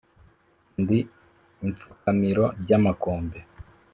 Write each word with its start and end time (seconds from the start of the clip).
Ndi 0.81 0.99
ipfukamiro 1.69 2.45
ry’amakombe 2.61 3.39